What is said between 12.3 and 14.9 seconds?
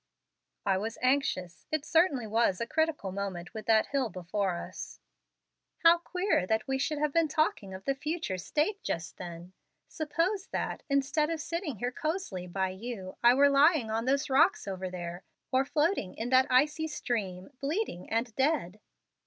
by you, I were lying on those rocks over